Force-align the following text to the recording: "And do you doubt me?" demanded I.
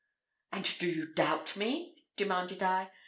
"And 0.51 0.63
do 0.79 0.89
you 0.89 1.13
doubt 1.13 1.55
me?" 1.55 2.05
demanded 2.15 2.63
I. 2.63 2.89